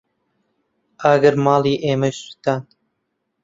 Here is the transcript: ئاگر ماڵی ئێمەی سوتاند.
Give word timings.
ئاگر 1.01 1.35
ماڵی 1.45 1.81
ئێمەی 1.83 2.13
سوتاند. 2.21 2.67